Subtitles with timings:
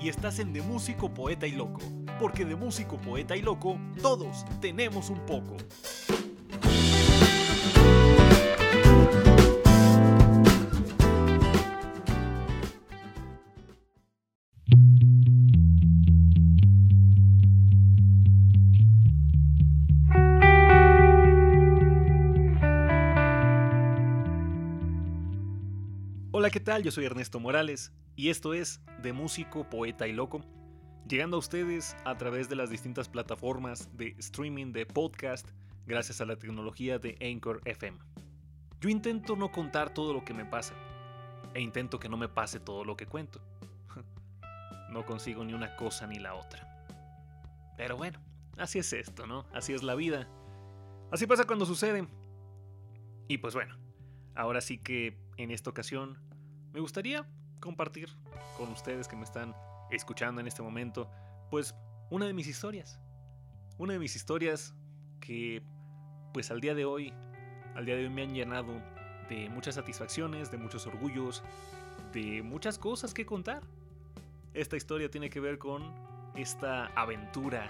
[0.00, 1.80] Y estás en De Músico, Poeta y Loco.
[2.18, 5.56] Porque de músico, poeta y loco, todos tenemos un poco.
[26.38, 26.84] Hola, ¿qué tal?
[26.84, 30.40] Yo soy Ernesto Morales y esto es De Músico, Poeta y Loco,
[31.08, 35.48] llegando a ustedes a través de las distintas plataformas de streaming de podcast
[35.84, 37.98] gracias a la tecnología de Anchor FM.
[38.80, 40.74] Yo intento no contar todo lo que me pasa
[41.54, 43.40] e intento que no me pase todo lo que cuento.
[44.92, 46.86] No consigo ni una cosa ni la otra.
[47.76, 48.20] Pero bueno,
[48.58, 49.44] así es esto, ¿no?
[49.52, 50.28] Así es la vida.
[51.10, 52.06] Así pasa cuando sucede.
[53.26, 53.76] Y pues bueno,
[54.36, 56.27] ahora sí que en esta ocasión
[56.72, 57.26] me gustaría
[57.60, 58.08] compartir
[58.56, 59.54] con ustedes que me están
[59.90, 61.10] escuchando en este momento,
[61.50, 61.74] pues
[62.10, 62.98] una de mis historias.
[63.78, 64.74] Una de mis historias
[65.20, 65.62] que
[66.32, 67.12] pues al día de hoy,
[67.74, 68.82] al día de hoy me han llenado
[69.28, 71.42] de muchas satisfacciones, de muchos orgullos,
[72.12, 73.62] de muchas cosas que contar.
[74.54, 75.94] Esta historia tiene que ver con
[76.34, 77.68] esta aventura,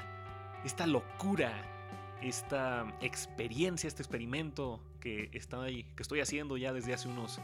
[0.64, 1.52] esta locura,
[2.22, 7.40] esta experiencia, este experimento que, estoy, que estoy haciendo ya desde hace unos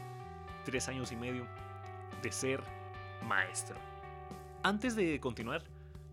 [0.65, 1.47] tres años y medio
[2.21, 2.61] de ser
[3.23, 3.77] maestro.
[4.63, 5.63] Antes de continuar,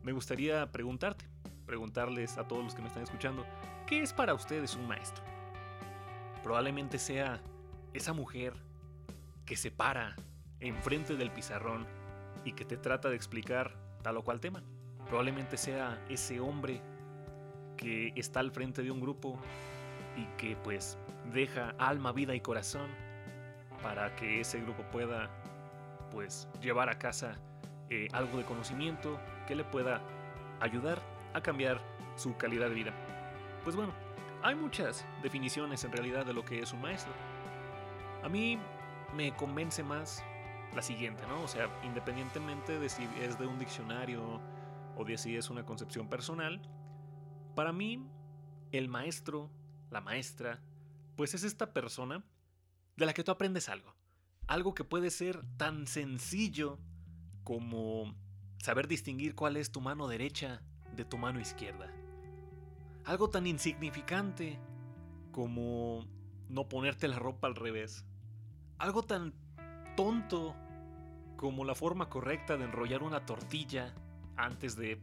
[0.03, 1.25] me gustaría preguntarte,
[1.67, 3.45] preguntarles a todos los que me están escuchando,
[3.87, 5.25] ¿qué es para ustedes un maestro?
[6.43, 7.41] Probablemente sea
[7.95, 8.53] esa mujer
[9.47, 10.17] que se para
[10.61, 11.87] enfrente del pizarrón
[12.45, 14.63] y que te trata de explicar tal o cual tema.
[15.07, 16.81] Probablemente sea ese hombre
[17.77, 19.39] que está al frente de un grupo
[20.17, 20.99] y que pues
[21.33, 22.91] deja alma, vida y corazón
[23.83, 25.29] para que ese grupo pueda
[26.11, 27.37] pues llevar a casa
[27.91, 30.01] eh, algo de conocimiento que le pueda
[30.61, 31.01] ayudar
[31.35, 31.81] a cambiar
[32.17, 32.93] su calidad de vida.
[33.65, 33.93] Pues bueno,
[34.43, 37.13] hay muchas definiciones en realidad de lo que es un maestro.
[38.23, 38.59] A mí
[39.15, 40.25] me convence más
[40.75, 41.43] la siguiente, ¿no?
[41.43, 44.41] O sea, independientemente de si es de un diccionario
[44.97, 46.61] o de si es una concepción personal,
[47.55, 48.07] para mí
[48.71, 49.51] el maestro,
[49.91, 50.61] la maestra,
[51.17, 52.23] pues es esta persona
[52.97, 53.95] de la que tú aprendes algo.
[54.47, 56.79] Algo que puede ser tan sencillo
[57.45, 58.15] como
[58.59, 60.63] saber distinguir cuál es tu mano derecha
[60.95, 61.91] de tu mano izquierda.
[63.05, 64.59] Algo tan insignificante
[65.33, 66.07] como
[66.49, 68.05] no ponerte la ropa al revés.
[68.79, 69.35] Algo tan
[69.97, 70.55] tonto
[71.37, 73.95] como la forma correcta de enrollar una tortilla
[74.37, 75.03] antes de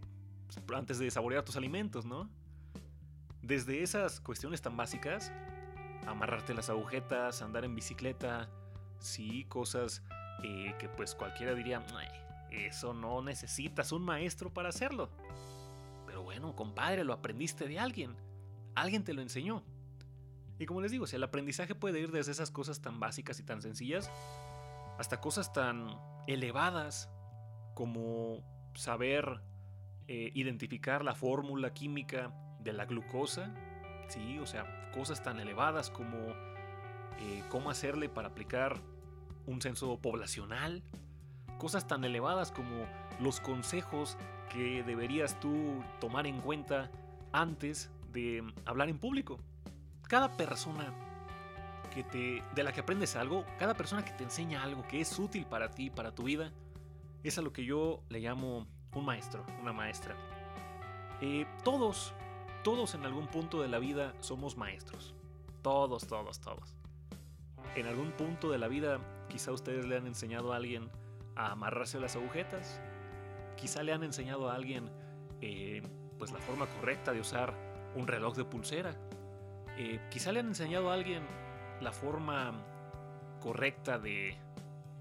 [0.73, 2.29] antes de saborear tus alimentos, ¿no?
[3.41, 5.31] Desde esas cuestiones tan básicas
[6.11, 8.49] amarrarte las agujetas, andar en bicicleta,
[8.99, 10.03] sí, cosas
[10.43, 11.83] eh, que pues cualquiera diría,
[12.51, 15.09] eso no necesitas un maestro para hacerlo.
[16.05, 18.15] Pero bueno, compadre, lo aprendiste de alguien,
[18.75, 19.63] alguien te lo enseñó.
[20.57, 23.43] Y como les digo, si el aprendizaje puede ir desde esas cosas tan básicas y
[23.43, 24.11] tan sencillas
[24.97, 27.09] hasta cosas tan elevadas
[27.73, 28.43] como
[28.73, 29.41] saber
[30.07, 33.53] eh, identificar la fórmula química de la glucosa,
[34.09, 36.33] sí, o sea, cosas tan elevadas como
[37.19, 38.79] eh, cómo hacerle para aplicar
[39.45, 40.83] un censo poblacional,
[41.57, 42.85] cosas tan elevadas como
[43.19, 44.17] los consejos
[44.49, 46.89] que deberías tú tomar en cuenta
[47.31, 49.39] antes de hablar en público.
[50.07, 50.93] Cada persona
[51.93, 55.19] que te, de la que aprendes algo, cada persona que te enseña algo que es
[55.19, 56.51] útil para ti, para tu vida,
[57.23, 60.15] es a lo que yo le llamo un maestro, una maestra.
[61.21, 62.13] Eh, todos
[62.63, 65.13] todos en algún punto de la vida somos maestros.
[65.61, 66.75] Todos, todos, todos.
[67.75, 68.99] En algún punto de la vida
[69.29, 70.89] quizá ustedes le han enseñado a alguien
[71.35, 72.81] a amarrarse las agujetas.
[73.55, 74.89] Quizá le han enseñado a alguien
[75.41, 75.81] eh,
[76.17, 77.53] pues la forma correcta de usar
[77.95, 78.95] un reloj de pulsera.
[79.77, 81.23] Eh, quizá le han enseñado a alguien
[81.79, 82.51] la forma
[83.41, 84.35] correcta de,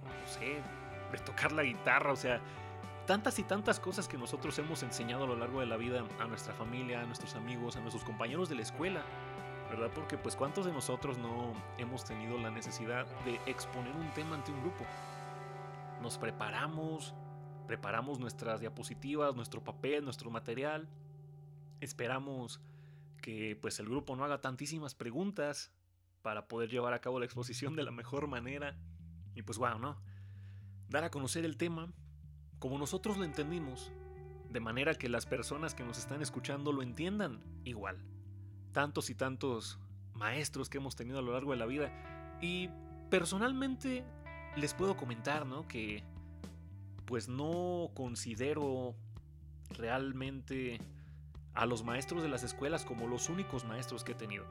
[0.05, 0.63] no sé,
[1.11, 2.13] de tocar la guitarra.
[2.13, 2.41] O sea,
[3.09, 6.27] tantas y tantas cosas que nosotros hemos enseñado a lo largo de la vida a
[6.27, 9.03] nuestra familia, a nuestros amigos, a nuestros compañeros de la escuela,
[9.71, 9.91] ¿verdad?
[9.95, 14.53] Porque pues cuántos de nosotros no hemos tenido la necesidad de exponer un tema ante
[14.53, 14.85] un grupo.
[16.03, 17.15] Nos preparamos,
[17.67, 20.87] preparamos nuestras diapositivas, nuestro papel, nuestro material,
[21.81, 22.61] esperamos
[23.23, 25.73] que pues el grupo no haga tantísimas preguntas
[26.21, 28.77] para poder llevar a cabo la exposición de la mejor manera
[29.35, 30.03] y pues bueno, ¿no?
[30.91, 31.91] Dar a conocer el tema
[32.59, 33.93] como nosotros lo entendimos,
[34.51, 37.99] de manera que las personas que nos están escuchando lo entiendan igual.
[38.73, 39.79] Tantos y tantos
[40.15, 42.71] maestros que hemos tenido a lo largo de la vida y
[43.11, 44.05] personalmente
[44.57, 45.67] les puedo comentar, ¿no?
[45.69, 46.03] Que
[47.05, 48.95] pues no considero
[49.71, 50.81] realmente
[51.55, 54.45] a los maestros de las escuelas como los únicos maestros que he tenido.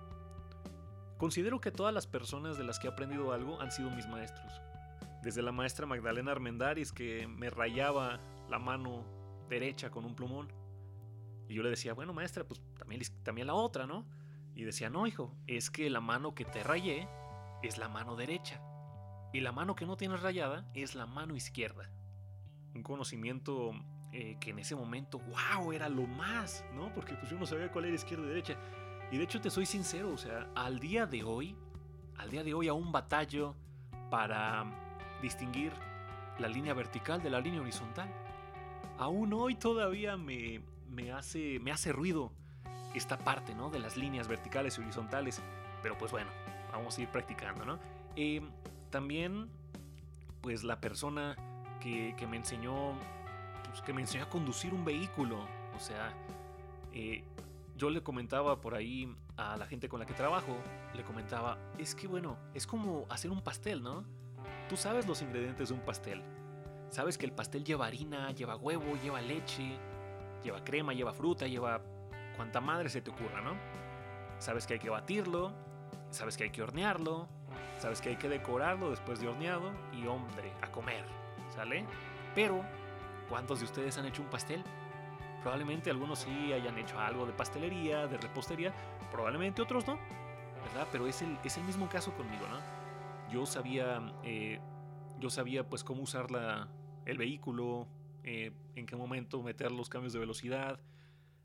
[1.18, 4.62] Considero que todas las personas de las que he aprendido algo han sido mis maestros.
[5.24, 8.19] Desde la maestra Magdalena Armendáriz que me rayaba
[8.50, 9.04] la mano
[9.50, 10.52] derecha con un plumón.
[11.48, 14.06] Y yo le decía, bueno maestra, pues también, también la otra, ¿no?
[14.56, 17.08] Y decía, no hijo, es que la mano que te rayé
[17.64, 18.62] es la mano derecha.
[19.34, 21.90] Y la mano que no tienes rayada es la mano izquierda.
[22.74, 23.72] Un conocimiento
[24.14, 26.94] eh, que en ese momento, wow, era lo más, ¿no?
[26.94, 28.58] Porque pues yo no sabía cuál era izquierda y derecha.
[29.12, 31.56] Y de hecho te soy sincero, o sea, al día de hoy,
[32.18, 33.56] al día de hoy aún batallo
[34.10, 34.87] para
[35.22, 35.72] distinguir
[36.40, 38.10] la línea vertical de la línea horizontal.
[38.98, 42.31] Aún hoy todavía me, me, hace, me hace ruido
[42.94, 43.69] esta parte, ¿no?
[43.69, 45.42] De las líneas verticales y horizontales.
[45.81, 46.30] Pero pues bueno,
[46.72, 47.80] vamos a ir practicando, ¿no?
[48.16, 48.42] Eh,
[48.90, 49.50] también,
[50.42, 51.36] pues la persona
[51.80, 52.96] que, que me enseñó
[53.78, 55.38] pues, que me enseñó a conducir un vehículo.
[55.75, 56.12] O sea,
[56.94, 57.24] eh,
[57.78, 60.58] yo le comentaba por ahí a la gente con la que trabajo,
[60.96, 64.04] le comentaba, es que bueno, es como hacer un pastel, ¿no?
[64.69, 66.22] Tú sabes los ingredientes de un pastel.
[66.90, 69.78] Sabes que el pastel lleva harina, lleva huevo, lleva leche,
[70.44, 71.81] lleva crema, lleva fruta, lleva
[72.36, 73.56] cuanta madre se te ocurra, ¿no?
[74.40, 75.52] Sabes que hay que batirlo,
[76.12, 77.28] sabes que hay que hornearlo,
[77.80, 81.04] sabes que hay que decorarlo después de horneado y hombre, a comer,
[81.54, 81.86] ¿sale?
[82.36, 82.64] Pero
[83.30, 84.64] ¿Cuántos de ustedes han hecho un pastel?
[85.42, 88.74] Probablemente algunos sí hayan hecho algo de pastelería, de repostería,
[89.12, 89.96] probablemente otros no,
[90.66, 90.88] ¿verdad?
[90.92, 92.58] Pero es el, es el mismo caso conmigo, ¿no?
[93.32, 94.60] Yo sabía, eh,
[95.20, 96.70] yo sabía pues cómo usar la,
[97.06, 97.88] el vehículo,
[98.24, 100.80] eh, en qué momento meter los cambios de velocidad,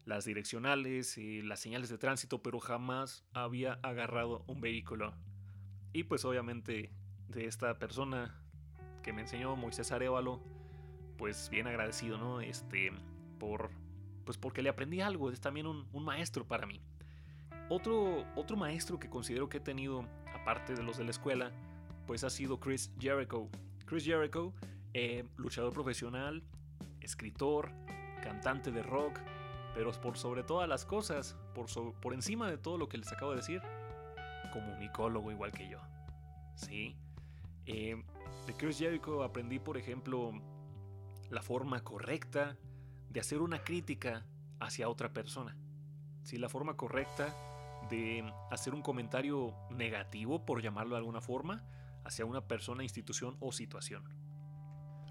[0.05, 5.15] las direccionales, y las señales de tránsito, pero jamás había agarrado un vehículo.
[5.93, 6.91] Y pues obviamente
[7.29, 8.43] de esta persona
[9.03, 10.43] que me enseñó, Moisés Arevalo,
[11.19, 12.41] pues bien agradecido, ¿no?
[12.41, 12.91] Este,
[13.39, 13.71] por,
[14.25, 16.81] pues porque le aprendí algo, es también un, maestro para mí.
[17.69, 21.53] Otro, otro maestro que considero que he tenido, aparte de los de la escuela,
[22.07, 23.49] pues ha sido Chris Jericho.
[23.87, 24.53] Chris Jericho,
[24.95, 26.43] eh, luchador profesional,
[27.01, 27.71] escritor,
[28.23, 29.19] cantante de rock,
[29.75, 33.39] pero por sobre todas las cosas, por, encima de todo lo que les acabo de
[33.39, 33.63] decir,
[34.53, 35.79] comunicólogo igual que yo.
[36.55, 36.97] ¿Sí?
[37.67, 38.03] Eh,
[38.47, 40.33] de Chris Jericho aprendí, por ejemplo,
[41.31, 42.57] la forma correcta
[43.09, 44.27] de hacer una crítica
[44.61, 45.57] hacia otra persona.
[46.23, 47.35] Si la forma correcta
[47.89, 51.65] de hacer un comentario negativo, por llamarlo de alguna forma,
[52.05, 54.05] hacia una persona, institución o situación.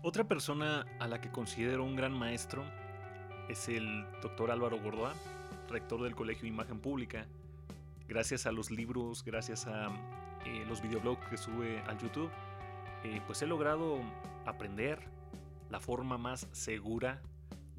[0.03, 2.63] Otra persona a la que considero un gran maestro
[3.49, 5.13] es el doctor Álvaro Gordoa,
[5.69, 7.27] rector del Colegio Imagen Pública.
[8.07, 9.89] Gracias a los libros, gracias a
[10.45, 12.29] eh, los videoblogs que sube al YouTube,
[13.03, 13.99] eh, pues he logrado
[14.45, 14.99] aprender,
[15.69, 17.21] la forma más segura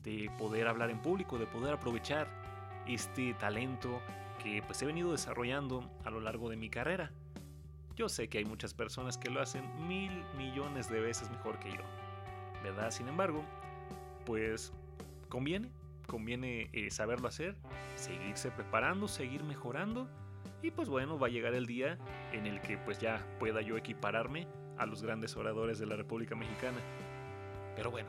[0.03, 2.29] de poder hablar en público, de poder aprovechar
[2.87, 4.01] este talento
[4.43, 7.13] que pues he venido desarrollando a lo largo de mi carrera.
[7.95, 11.71] Yo sé que hay muchas personas que lo hacen mil millones de veces mejor que
[11.71, 11.83] yo,
[12.63, 12.91] ¿verdad?
[12.91, 13.45] Sin embargo,
[14.25, 14.73] pues
[15.29, 15.71] conviene,
[16.07, 17.55] conviene eh, saberlo hacer,
[17.97, 20.09] seguirse preparando, seguir mejorando
[20.63, 21.99] y pues bueno, va a llegar el día
[22.33, 24.47] en el que pues ya pueda yo equipararme
[24.79, 26.79] a los grandes oradores de la República Mexicana.
[27.77, 28.09] Pero bueno,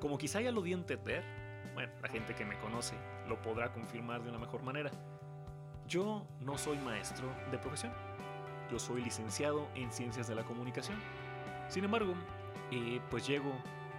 [0.00, 1.22] como quizá ya lo di a entender,
[1.74, 2.96] bueno, la gente que me conoce
[3.28, 4.90] lo podrá confirmar de una mejor manera.
[5.86, 8.09] Yo no soy maestro de profesión.
[8.70, 10.96] Yo soy licenciado en Ciencias de la Comunicación.
[11.68, 12.14] Sin embargo,
[12.70, 13.52] eh, pues llego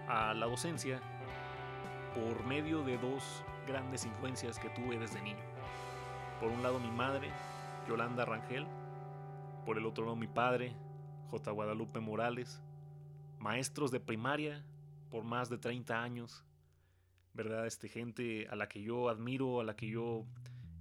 [0.08, 1.02] a la docencia
[2.14, 5.44] por medio de dos grandes influencias que tuve desde niño.
[6.40, 7.30] Por un lado mi madre,
[7.88, 8.66] Yolanda Rangel.
[9.66, 10.74] Por el otro lado mi padre,
[11.30, 11.52] J.
[11.52, 12.62] Guadalupe Morales.
[13.40, 14.66] Maestros de primaria
[15.10, 16.46] por más de 30 años,
[17.34, 17.68] ¿verdad?
[17.68, 20.26] Este, gente a la que yo admiro, a la que yo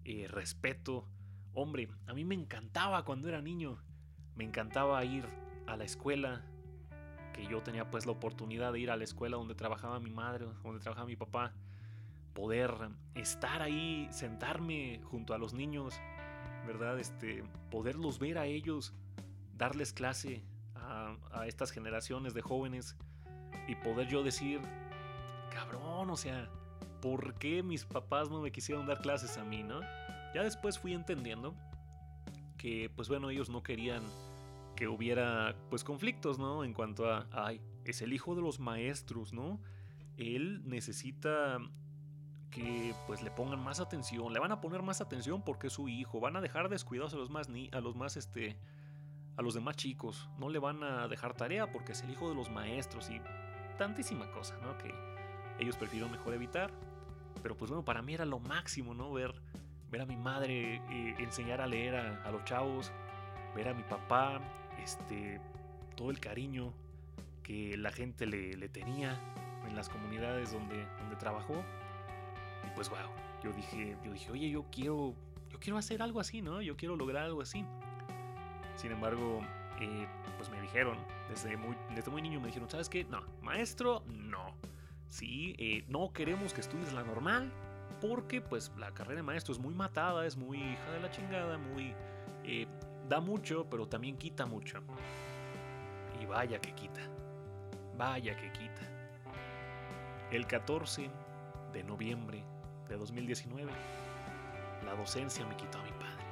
[0.05, 1.07] eh, respeto.
[1.55, 3.79] Hombre, a mí me encantaba cuando era niño,
[4.37, 5.27] me encantaba ir
[5.67, 6.43] a la escuela,
[7.33, 10.47] que yo tenía pues la oportunidad de ir a la escuela donde trabajaba mi madre,
[10.63, 11.53] donde trabajaba mi papá,
[12.35, 12.73] poder
[13.15, 16.01] estar ahí, sentarme junto a los niños,
[16.67, 16.99] ¿verdad?
[16.99, 18.95] Este, poderlos ver a ellos,
[19.57, 20.45] darles clase
[20.77, 22.97] a, a estas generaciones de jóvenes
[23.67, 24.61] y poder yo decir,
[25.53, 26.49] cabrón, o sea,
[27.03, 29.81] ¿por qué mis papás no me quisieron dar clases a mí, no?
[30.35, 31.55] Ya después fui entendiendo
[32.57, 34.03] que, pues bueno, ellos no querían
[34.77, 36.65] que hubiera, pues, conflictos, ¿no?
[36.65, 39.61] En cuanto a, ay, es el hijo de los maestros, ¿no?
[40.17, 41.59] Él necesita
[42.51, 45.89] que pues le pongan más atención, le van a poner más atención porque es su
[45.89, 48.57] hijo, van a dejar descuidados a los más ni a los más este
[49.37, 52.35] a los demás chicos, no le van a dejar tarea porque es el hijo de
[52.35, 53.21] los maestros y
[53.79, 54.77] tantísima cosa, ¿no?
[54.77, 54.93] Que
[55.59, 56.71] ellos prefirieron mejor evitar.
[57.43, 59.11] Pero pues bueno, para mí era lo máximo, ¿no?
[59.13, 59.33] Ver,
[59.91, 62.93] ver a mi madre eh, enseñar a leer a, los chavos,
[63.55, 64.41] ver a mi papá,
[64.83, 65.41] este,
[65.97, 66.73] todo el cariño
[67.43, 69.19] que la gente le, le tenía
[69.67, 71.63] en las comunidades donde, donde trabajó.
[72.67, 72.99] Y pues wow,
[73.43, 75.15] yo dije, yo dije, oye, yo quiero,
[75.51, 76.63] yo quiero hacer algo así, ¿no?
[76.63, 77.65] Yo quiero lograr algo así.
[78.77, 79.41] Sin embargo,
[79.81, 80.07] eh,
[80.37, 80.97] pues me dijeron,
[81.29, 83.05] desde muy, desde muy niño me dijeron, ¿sabes qué?
[83.05, 84.55] No, maestro, no.
[85.09, 87.51] Sí, eh, no queremos que estudies la normal,
[88.01, 91.59] porque pues la carrera de maestro es muy matada, es muy hija de la chingada,
[91.59, 91.95] muy...
[92.45, 92.67] Eh,
[93.09, 94.79] da mucho, pero también quita mucho.
[96.21, 97.01] Y vaya que quita.
[97.97, 98.83] Vaya que quita.
[100.31, 101.11] El 14
[101.73, 102.45] de noviembre
[102.89, 103.71] de 2019,
[104.85, 106.25] la docencia me quitó a mi padre.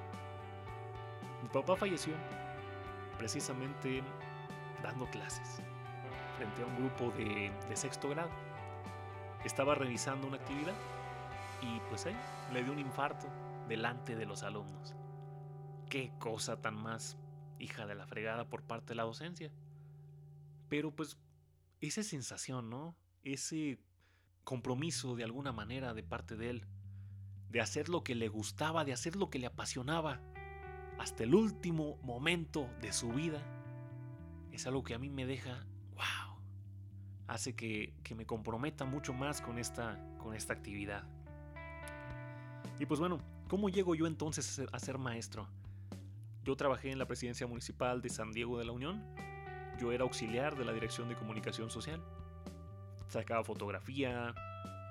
[1.43, 2.15] Mi papá falleció
[3.19, 4.03] precisamente
[4.83, 5.61] dando clases
[6.37, 8.31] frente a un grupo de, sexto grado.
[9.45, 10.75] Estaba revisando una actividad
[11.63, 12.17] y pues ahí
[12.53, 13.29] le dio un infarto
[13.69, 14.95] delante de los alumnos.
[15.89, 17.19] Qué cosa tan más
[17.59, 19.51] hija de la fregada por parte de la docencia.
[20.69, 21.19] Pero pues
[21.81, 22.97] esa sensación, ¿no?
[23.23, 23.79] Ese
[24.45, 26.67] compromiso de alguna manera de parte de él,
[27.51, 30.21] de hacer lo que le gustaba, de hacer lo que le apasionaba,
[30.99, 33.41] hasta el último momento de su vida,
[34.53, 36.41] es algo que a mí me deja, wow,
[37.29, 41.05] hace que, me comprometa mucho más con esta, con esta actividad.
[42.79, 45.49] Y pues bueno, ¿cómo llego yo entonces a ser, maestro?
[46.45, 49.05] Yo trabajé en la presidencia municipal de San Diego de la Unión,
[49.81, 52.03] yo era auxiliar de la Dirección de Comunicación Social
[53.09, 54.35] sacaba fotografía,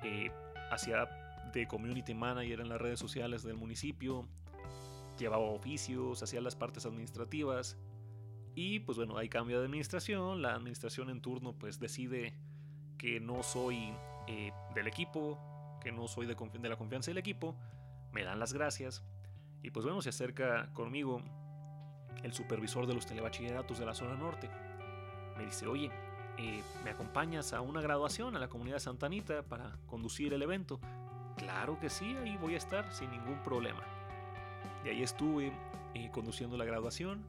[0.03, 0.31] eh,
[0.71, 1.07] hacía
[1.53, 4.27] de community manager en las redes sociales del municipio,
[5.17, 7.77] llevaba oficios, hacía las partes administrativas.
[8.55, 12.33] Y pues bueno, hay cambio de administración, la administración en turno pues decide
[12.97, 13.93] que no soy
[14.27, 15.39] eh, del equipo,
[15.79, 16.36] que no soy de,
[16.69, 17.55] la confianza del equipo,
[18.12, 19.03] me dan las gracias.
[19.62, 21.22] Y pues bueno, se acerca conmigo
[22.24, 24.50] el supervisor de los telebachilleratos de la zona norte.
[25.38, 25.91] Me dice, oye,
[26.38, 30.79] eh, ¿me acompañas a una graduación a la comunidad Santanita para conducir el evento?
[31.36, 33.84] Claro que sí, ahí voy a estar sin ningún problema.
[34.84, 35.51] Y ahí estuve
[35.93, 37.24] eh, conduciendo la graduación,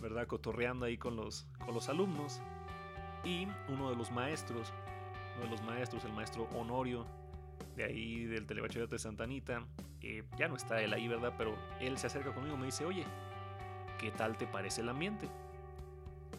[0.00, 0.26] ¿verdad?
[0.26, 2.40] Cotorreando ahí con los, con los alumnos.
[3.24, 4.72] Y uno de los maestros,
[5.36, 7.06] uno de los maestros, el maestro Honorio,
[7.76, 9.66] de ahí del telebachillerato de Santanita,
[10.00, 11.34] eh, ya no está él ahí, ¿verdad?
[11.38, 13.04] Pero él se acerca conmigo y me dice, oye,
[13.98, 15.28] ¿qué tal te parece el ambiente?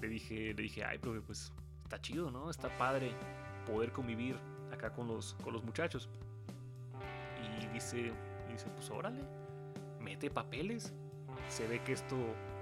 [0.01, 1.53] Le dije, le dije, ay, profe, pues
[1.84, 2.50] está chido, ¿no?
[2.50, 3.12] Está padre
[3.65, 4.36] poder convivir
[4.72, 6.10] acá con los, con los muchachos.
[7.42, 8.12] Y dice,
[8.51, 9.22] dice, pues órale,
[10.00, 10.94] mete papeles.
[11.50, 12.18] Se ve que esto,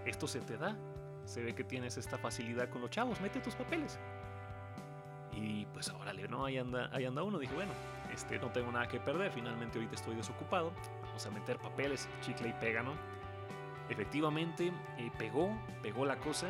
[0.06, 0.78] esto se te da.
[1.26, 4.00] Se ve que tienes esta facilidad con los chavos, mete tus papeles.
[5.34, 6.46] Y pues órale, ¿no?
[6.46, 7.40] Ahí anda, ahí anda uno.
[7.40, 7.72] Dije, bueno,
[8.14, 9.32] este, no tengo nada que perder.
[9.32, 10.72] Finalmente ahorita estoy desocupado.
[11.04, 12.94] Vamos a meter papeles, chicle y pega, ¿no?
[13.90, 15.52] Efectivamente, eh, pegó,
[15.82, 16.48] pegó la cosa.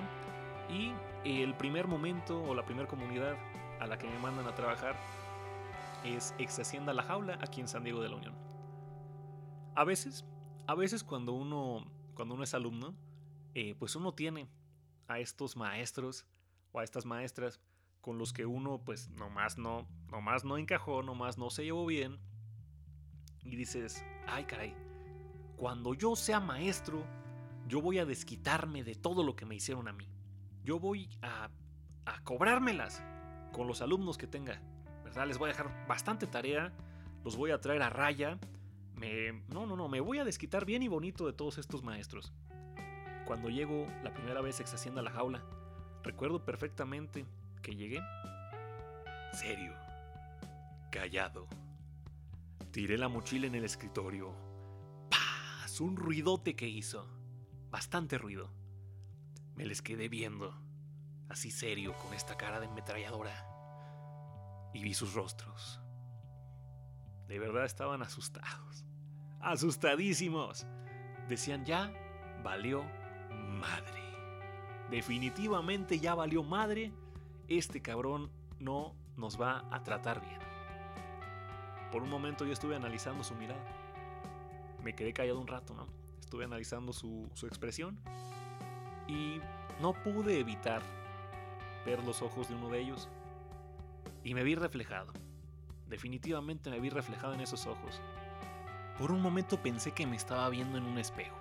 [0.69, 0.93] Y
[1.25, 3.35] el primer momento o la primera comunidad
[3.79, 4.95] a la que me mandan a trabajar
[6.03, 8.35] es ex Hacienda La Jaula aquí en San Diego de la Unión.
[9.75, 10.25] A veces,
[10.67, 12.93] a veces cuando uno, cuando uno es alumno,
[13.53, 14.47] eh, pues uno tiene
[15.07, 16.25] a estos maestros
[16.71, 17.59] o a estas maestras
[18.01, 22.19] con los que uno pues nomás no, nomás no encajó, nomás no se llevó bien.
[23.43, 24.75] Y dices, ay caray,
[25.55, 27.05] cuando yo sea maestro,
[27.67, 30.11] yo voy a desquitarme de todo lo que me hicieron a mí
[30.63, 31.49] yo voy a,
[32.05, 33.03] a cobrármelas
[33.51, 34.61] con los alumnos que tenga.
[35.03, 35.27] ¿Verdad?
[35.27, 36.71] Les voy a dejar bastante tarea,
[37.23, 38.39] los voy a traer a raya.
[38.95, 42.33] Me, no, no, no, me voy a desquitar bien y bonito de todos estos maestros.
[43.25, 45.43] Cuando llego la primera vez ex Hacienda la Jaula,
[46.03, 47.25] recuerdo perfectamente
[47.61, 48.01] que llegué
[49.33, 49.73] serio,
[50.91, 51.47] callado.
[52.71, 54.33] Tiré la mochila en el escritorio.
[55.09, 55.81] ¡Paz!
[55.81, 57.07] Un ruidote que hizo.
[57.69, 58.51] Bastante ruido.
[59.55, 60.53] Me les quedé viendo,
[61.29, 63.47] así serio, con esta cara de ametralladora.
[64.73, 65.81] Y vi sus rostros.
[67.27, 68.85] De verdad estaban asustados.
[69.39, 70.65] Asustadísimos.
[71.27, 71.93] Decían, ya
[72.43, 72.83] valió
[73.31, 74.01] madre.
[74.89, 76.93] Definitivamente ya valió madre.
[77.57, 80.39] Este cabrón no nos va a tratar bien.
[81.91, 83.61] Por un momento yo estuve analizando su mirada.
[84.81, 85.85] Me quedé callado un rato, ¿no?
[86.21, 87.99] Estuve analizando su, su expresión
[89.05, 89.41] y
[89.81, 90.81] no pude evitar
[91.85, 93.09] ver los ojos de uno de ellos
[94.23, 95.11] y me vi reflejado.
[95.89, 97.99] Definitivamente me vi reflejado en esos ojos.
[98.97, 101.35] Por un momento pensé que me estaba viendo en un espejo.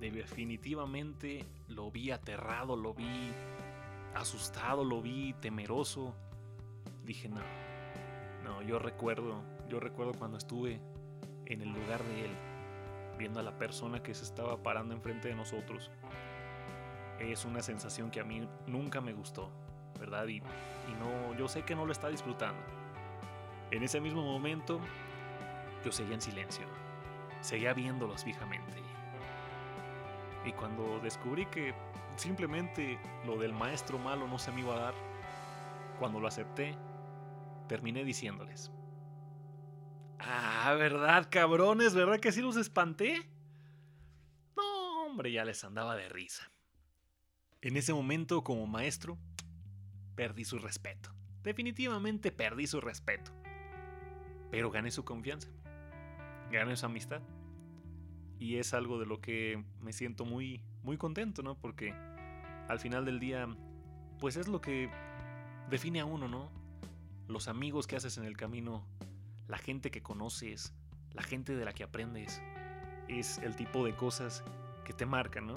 [0.00, 3.32] Definitivamente lo vi aterrado, lo vi
[4.14, 6.14] asustado, lo vi temeroso,
[7.04, 7.40] dije, no,
[8.42, 10.80] no, yo recuerdo, yo recuerdo cuando estuve
[11.46, 12.30] en el lugar de él,
[13.18, 15.90] viendo a la persona que se estaba parando enfrente de nosotros.
[17.18, 19.50] Es una sensación que a mí nunca me gustó,
[19.98, 20.26] ¿verdad?
[20.26, 22.60] Y, no, yo sé que no lo está disfrutando.
[23.70, 24.80] En ese mismo momento,
[25.84, 26.66] yo seguía en silencio,
[27.40, 28.82] seguía viéndolos fijamente.
[30.44, 31.74] Y cuando descubrí que
[32.16, 34.94] simplemente lo del maestro malo no se me iba a dar,
[35.98, 36.76] cuando lo acepté,
[37.68, 38.70] terminé diciéndoles,
[40.26, 41.94] Ah, ¿verdad, cabrones?
[41.94, 43.28] ¿Verdad que sí los espanté?
[44.56, 46.50] No, hombre, ya les andaba de risa.
[47.60, 49.18] En ese momento, como maestro,
[50.14, 51.10] perdí su respeto.
[51.42, 53.32] Definitivamente perdí su respeto.
[54.50, 55.48] Pero gané su confianza.
[56.50, 57.20] Gané su amistad.
[58.38, 61.56] Y es algo de lo que me siento muy, muy contento, ¿no?
[61.56, 61.92] Porque
[62.68, 63.48] al final del día,
[64.20, 64.90] pues es lo que
[65.68, 66.50] define a uno, ¿no?
[67.26, 68.86] Los amigos que haces en el camino
[69.48, 70.72] la gente que conoces,
[71.12, 72.42] la gente de la que aprendes,
[73.08, 74.44] es el tipo de cosas
[74.84, 75.54] que te marcan, ¿no?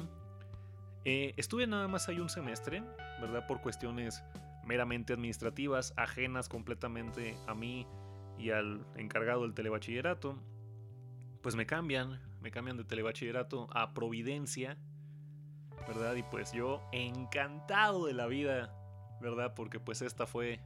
[1.05, 2.81] Eh, estuve nada más ahí un semestre,
[3.21, 3.47] ¿verdad?
[3.47, 4.23] Por cuestiones
[4.65, 7.87] meramente administrativas, ajenas completamente a mí
[8.37, 10.37] y al encargado del telebachillerato.
[11.41, 14.77] Pues me cambian, me cambian de telebachillerato a Providencia,
[15.87, 16.15] ¿verdad?
[16.15, 18.73] Y pues yo encantado de la vida,
[19.21, 19.53] ¿verdad?
[19.55, 20.59] Porque pues esta fue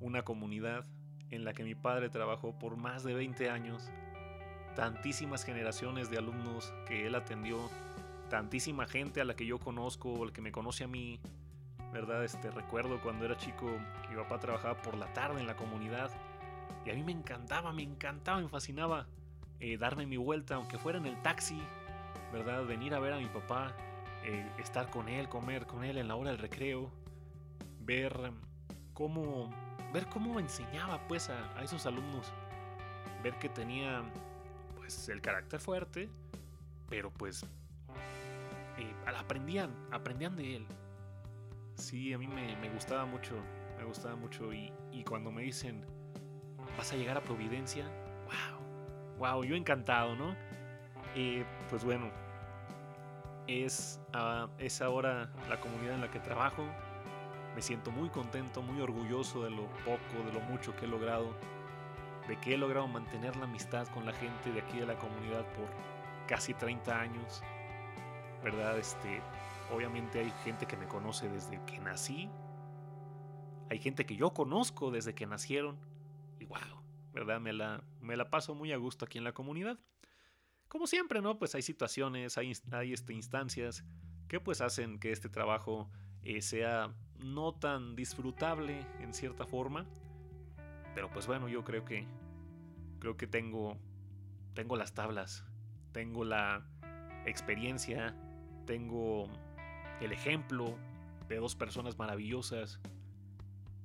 [0.00, 0.86] una comunidad
[1.30, 3.90] en la que mi padre trabajó por más de 20 años,
[4.74, 7.58] tantísimas generaciones de alumnos que él atendió,
[8.28, 11.20] tantísima gente a la que yo conozco, o el que me conoce a mí,
[11.92, 12.24] ¿verdad?
[12.24, 13.66] Este, recuerdo cuando era chico,
[14.08, 16.10] mi papá trabajaba por la tarde en la comunidad
[16.84, 19.06] y a mí me encantaba, me encantaba, me fascinaba
[19.58, 21.60] eh, darme mi vuelta, aunque fuera en el taxi,
[22.32, 22.64] ¿verdad?
[22.64, 23.74] Venir a ver a mi papá,
[24.24, 26.90] eh, estar con él, comer con él en la hora del recreo,
[27.80, 28.32] ver
[28.94, 29.50] cómo
[29.92, 32.32] ver cómo enseñaba pues a, esos alumnos,
[33.22, 34.02] ver que tenía
[34.76, 36.08] pues el carácter fuerte,
[36.88, 37.44] pero pues
[38.78, 40.66] eh, aprendían, aprendían de él.
[41.74, 43.34] Sí, a mí me, gustaba mucho,
[43.78, 44.72] me gustaba mucho y,
[45.08, 45.84] cuando me dicen,
[46.76, 47.84] vas a llegar a Providencia,
[48.26, 50.36] wow, wow, yo encantado, ¿no?
[51.16, 52.10] Eh, pues bueno,
[53.46, 56.64] es, uh, es ahora la comunidad en la que trabajo,
[57.54, 61.34] me siento muy contento, muy orgulloso de lo poco, de lo mucho que he logrado,
[62.28, 65.44] de que he logrado mantener la amistad con la gente de aquí de la comunidad
[65.54, 65.68] por
[66.28, 67.42] casi 30 años.
[68.42, 68.78] ¿Verdad?
[68.78, 69.20] Este,
[69.74, 72.30] obviamente hay gente que me conoce desde que nací.
[73.68, 75.76] Hay gente que yo conozco desde que nacieron.
[76.38, 76.58] Y wow,
[77.12, 77.40] ¿verdad?
[77.40, 79.78] Me la, me la paso muy a gusto aquí en la comunidad.
[80.70, 81.36] Como siempre, ¿no?
[81.36, 83.84] Pues hay situaciones, hay, hay este, instancias
[84.28, 85.90] que pues hacen que este trabajo
[86.22, 89.84] eh, sea no tan disfrutable en cierta forma.
[90.94, 92.06] Pero pues bueno, yo creo que
[93.00, 93.78] creo que tengo
[94.54, 95.44] tengo las tablas,
[95.90, 96.64] tengo la
[97.26, 98.14] experiencia,
[98.64, 99.24] tengo
[100.00, 100.78] el ejemplo
[101.26, 102.78] de dos personas maravillosas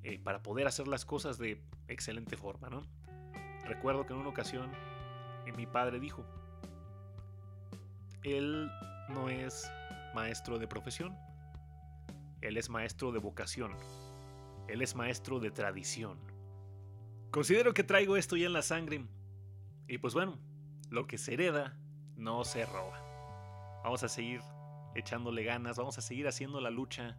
[0.03, 2.83] eh, para poder hacer las cosas de excelente forma, ¿no?
[3.63, 4.69] Recuerdo que en una ocasión
[5.47, 6.23] eh, mi padre dijo,
[8.25, 8.69] él
[9.09, 9.71] no es
[10.13, 11.15] maestro de profesión,
[12.41, 13.71] él es maestro de vocación.
[14.67, 16.19] Él es maestro de tradición.
[17.31, 19.05] Considero que traigo esto ya en la sangre.
[19.87, 20.39] Y pues bueno,
[20.89, 21.77] lo que se hereda
[22.15, 23.01] no se roba.
[23.83, 24.41] Vamos a seguir
[24.95, 27.17] echándole ganas, vamos a seguir haciendo la lucha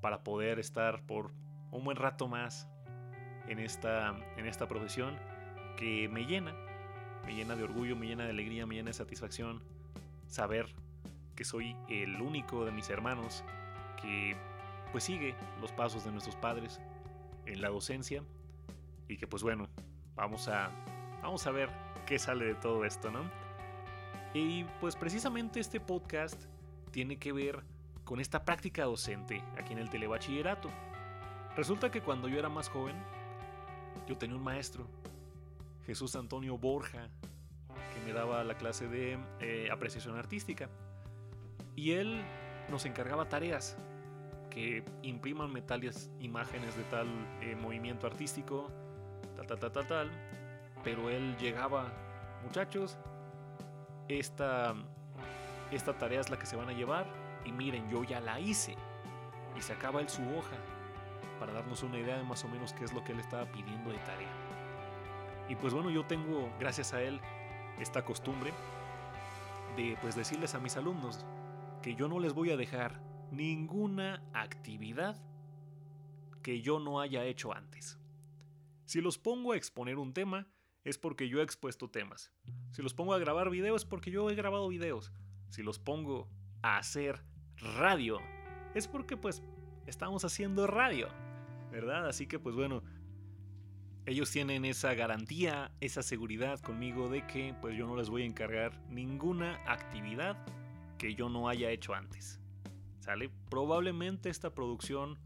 [0.00, 1.32] para poder estar por
[1.70, 2.68] un buen rato más
[3.46, 5.16] en esta, en esta profesión
[5.76, 6.54] que me llena,
[7.26, 9.62] me llena de orgullo, me llena de alegría, me llena de satisfacción
[10.26, 10.74] saber
[11.34, 13.44] que soy el único de mis hermanos
[14.00, 14.36] que
[14.92, 16.80] pues sigue los pasos de nuestros padres
[17.46, 18.22] en la docencia
[19.08, 19.68] y que pues bueno,
[20.14, 20.70] vamos a
[21.22, 21.70] vamos a ver
[22.06, 23.22] qué sale de todo esto, ¿no?
[24.34, 26.40] Y pues precisamente este podcast
[26.90, 27.62] tiene que ver
[28.04, 30.68] con esta práctica docente aquí en el telebachillerato.
[31.56, 32.96] Resulta que cuando yo era más joven,
[34.06, 34.86] yo tenía un maestro,
[35.86, 37.08] Jesús Antonio Borja,
[37.94, 40.68] que me daba la clase de eh, apreciación artística.
[41.76, 42.22] Y él
[42.68, 43.76] nos encargaba tareas
[44.50, 47.08] que impriman metales imágenes de tal
[47.40, 48.70] eh, movimiento artístico,
[49.36, 50.10] tal, tal, tal, tal, tal.
[50.82, 51.92] Pero él llegaba,
[52.44, 52.98] muchachos,
[54.08, 54.74] esta,
[55.72, 57.06] esta tarea es la que se van a llevar
[57.44, 58.76] y miren, yo ya la hice.
[59.56, 60.56] Y sacaba él su hoja
[61.38, 63.90] para darnos una idea de más o menos qué es lo que él estaba pidiendo
[63.90, 64.28] de tarea.
[65.48, 67.20] Y pues bueno, yo tengo, gracias a él,
[67.80, 68.52] esta costumbre
[69.76, 71.24] de pues decirles a mis alumnos
[71.82, 75.16] que yo no les voy a dejar ninguna actividad
[76.42, 77.98] que yo no haya hecho antes.
[78.84, 80.46] Si los pongo a exponer un tema,
[80.84, 82.30] es porque yo he expuesto temas.
[82.72, 85.12] Si los pongo a grabar videos, es porque yo he grabado videos.
[85.48, 86.28] Si los pongo
[86.62, 87.24] a hacer
[87.56, 88.18] radio,
[88.74, 89.42] es porque pues
[89.86, 91.08] estamos haciendo radio,
[91.70, 92.06] ¿verdad?
[92.06, 92.82] Así que pues bueno,
[94.06, 98.26] ellos tienen esa garantía, esa seguridad conmigo de que pues yo no les voy a
[98.26, 100.36] encargar ninguna actividad
[100.98, 102.40] que yo no haya hecho antes.
[103.00, 103.30] ¿Sale?
[103.50, 105.18] Probablemente esta producción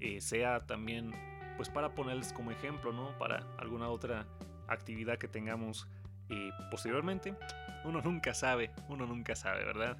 [0.00, 1.12] eh, sea también
[1.56, 3.16] pues para ponerles como ejemplo, ¿no?
[3.18, 4.26] Para alguna otra
[4.68, 5.86] actividad que tengamos
[6.28, 7.34] eh, posteriormente.
[7.84, 9.96] Uno nunca sabe, uno nunca sabe, ¿verdad?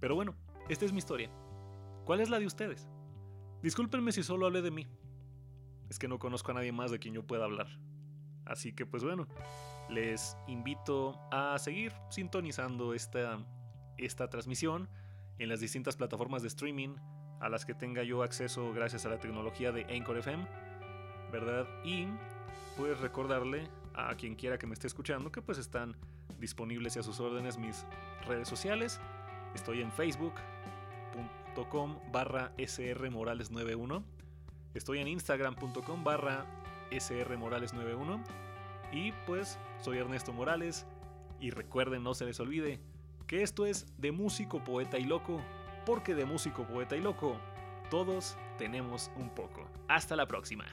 [0.00, 0.34] Pero bueno,
[0.68, 1.30] esta es mi historia.
[2.04, 2.88] ¿Cuál es la de ustedes?
[3.62, 4.86] Discúlpenme si solo hablé de mí.
[5.92, 7.66] Es que no conozco a nadie más de quien yo pueda hablar.
[8.46, 9.28] Así que pues bueno,
[9.90, 13.44] les invito a seguir sintonizando esta,
[13.98, 14.88] esta transmisión
[15.38, 16.96] en las distintas plataformas de streaming
[17.40, 20.46] a las que tenga yo acceso gracias a la tecnología de Anchor FM,
[21.30, 21.68] ¿verdad?
[21.84, 22.06] Y
[22.78, 25.94] pues recordarle a quien quiera que me esté escuchando que pues están
[26.40, 27.84] disponibles y a sus órdenes mis
[28.26, 28.98] redes sociales.
[29.54, 34.02] Estoy en facebook.com barra srmorales91.
[34.74, 36.46] Estoy en instagram.com barra
[36.90, 38.22] srmorales91.
[38.92, 40.86] Y pues soy Ernesto Morales.
[41.40, 42.78] Y recuerden, no se les olvide,
[43.26, 45.40] que esto es de músico, poeta y loco,
[45.84, 47.36] porque de músico, poeta y loco,
[47.90, 49.66] todos tenemos un poco.
[49.88, 50.66] Hasta la próxima.